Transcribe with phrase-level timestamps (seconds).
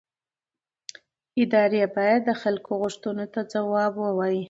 [1.41, 4.39] ادارې باید د خلکو غوښتنو ته ځواب ووایي